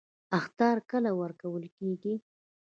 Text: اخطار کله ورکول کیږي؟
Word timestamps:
اخطار 0.39 0.77
کله 0.91 1.11
ورکول 1.21 1.63
کیږي؟ 1.77 2.13